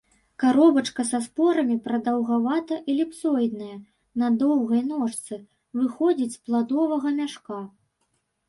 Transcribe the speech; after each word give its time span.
Каробачка 0.43 1.03
са 1.09 1.19
спорамі 1.25 1.75
прадаўгавата-эліпсоідная, 1.87 3.77
на 4.23 4.27
доўгай 4.45 4.81
ножцы, 4.93 5.35
выходзіць 5.81 6.35
з 6.39 6.41
пладовага 6.49 7.07
мяшка. 7.21 7.59